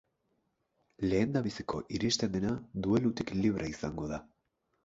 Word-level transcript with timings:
Lehendabiziko 1.11 1.83
iristen 1.97 2.33
dena 2.39 2.57
duelutik 2.87 3.37
libre 3.43 3.73
izango 3.77 4.09
da. 4.15 4.23